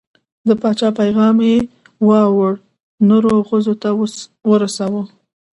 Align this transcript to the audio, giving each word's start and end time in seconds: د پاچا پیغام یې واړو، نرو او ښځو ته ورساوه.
د 0.47 0.49
پاچا 0.61 0.89
پیغام 0.99 1.37
یې 1.49 1.57
واړو، 2.07 2.49
نرو 3.07 3.29
او 3.35 3.41
ښځو 3.49 3.73
ته 3.81 3.89
ورساوه. 4.49 5.03